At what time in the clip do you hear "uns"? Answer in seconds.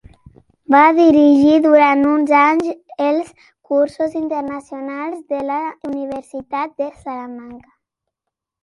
2.13-2.33